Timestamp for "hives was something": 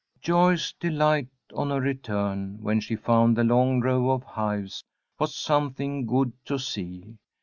4.23-6.07